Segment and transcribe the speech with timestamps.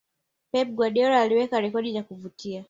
[0.51, 2.59] pep guardiola aliweka rekodi za kuvutia